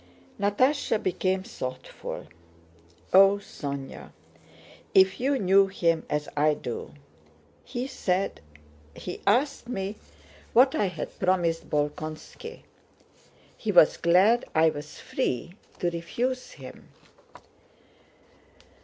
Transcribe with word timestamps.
Natásha 0.39 0.97
became 0.97 1.43
thoughtful. 1.43 2.25
"Oh, 3.13 3.35
Sónya, 3.37 4.09
if 4.95 5.19
you 5.19 5.37
knew 5.37 5.67
him 5.67 6.07
as 6.09 6.27
I 6.35 6.55
do! 6.55 6.95
He 7.63 7.85
said... 7.85 8.41
He 8.95 9.21
asked 9.27 9.69
me 9.69 9.97
what 10.53 10.73
I 10.73 10.85
had 10.87 11.19
promised 11.19 11.69
Bolkónski. 11.69 12.61
He 13.55 13.71
was 13.71 13.95
glad 13.97 14.43
I 14.55 14.71
was 14.71 14.99
free 14.99 15.53
to 15.77 15.91
refuse 15.91 16.53
him." 16.53 16.87